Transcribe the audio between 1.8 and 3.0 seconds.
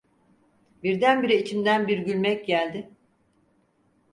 bir gülmek geldi.